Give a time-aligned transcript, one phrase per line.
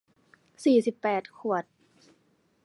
[0.63, 1.63] สี่สิบแปดขวด